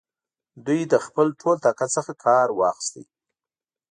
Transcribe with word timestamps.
دوی 0.65 0.81
له 0.91 0.97
خپل 1.05 1.27
ټول 1.41 1.55
طاقت 1.65 1.89
څخه 1.97 2.11
کار 2.25 2.47
واخیست. 2.59 3.05